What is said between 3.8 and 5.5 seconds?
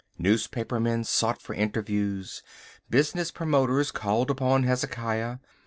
called upon Hezekiah.